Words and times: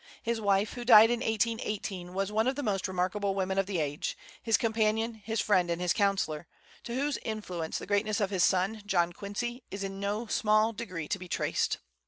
His 0.23 0.41
wife, 0.41 0.73
who 0.73 0.83
died 0.83 1.11
in 1.11 1.19
1818, 1.19 2.15
was 2.15 2.31
one 2.31 2.47
of 2.47 2.55
the 2.55 2.63
most 2.63 2.87
remarkable 2.87 3.35
women 3.35 3.59
of 3.59 3.67
the 3.67 3.77
age, 3.77 4.17
his 4.41 4.57
companion, 4.57 5.21
his 5.23 5.39
friend, 5.41 5.69
and 5.69 5.79
his 5.79 5.93
counsellor, 5.93 6.47
to 6.85 6.95
whose 6.95 7.17
influence 7.19 7.77
the 7.77 7.85
greatness 7.85 8.19
of 8.19 8.31
his 8.31 8.43
son, 8.43 8.81
John 8.87 9.13
Quincy, 9.13 9.61
is 9.69 9.83
in 9.83 9.99
no 9.99 10.25
small 10.25 10.73
degree 10.73 11.07
to 11.07 11.19
be 11.19 11.27
traced. 11.27 11.77